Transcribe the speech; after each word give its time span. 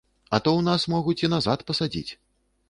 А 0.21 0.37
то 0.45 0.53
ў 0.59 0.65
нас 0.67 0.85
могуць 0.93 1.17
і 1.27 1.29
назад 1.35 1.65
пасадзіць. 1.69 2.11